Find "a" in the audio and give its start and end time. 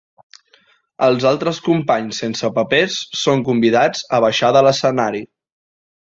4.19-4.23